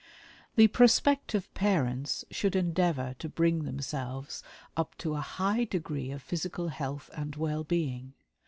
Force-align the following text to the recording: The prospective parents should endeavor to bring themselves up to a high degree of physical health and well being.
The 0.55 0.67
prospective 0.67 1.53
parents 1.53 2.25
should 2.31 2.55
endeavor 2.55 3.13
to 3.19 3.29
bring 3.29 3.65
themselves 3.65 4.41
up 4.75 4.97
to 4.97 5.13
a 5.13 5.21
high 5.21 5.63
degree 5.65 6.09
of 6.09 6.23
physical 6.23 6.69
health 6.69 7.11
and 7.13 7.35
well 7.35 7.63
being. 7.63 8.15